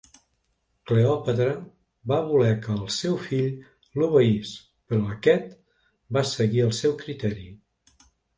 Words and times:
Cleòpatra 0.91 1.51
va 2.13 2.17
voler 2.29 2.53
que 2.63 2.71
el 2.77 2.87
seu 2.95 3.17
fill 3.25 3.99
l'obeís 4.01 4.55
però 4.89 5.03
aquest 5.17 5.55
va 6.19 6.25
seguir 6.33 6.65
el 6.71 6.75
seu 6.81 6.97
criteri. 7.05 7.47